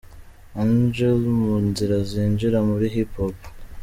[0.61, 3.37] Angel mu nzira zinjira muri Hip Hop….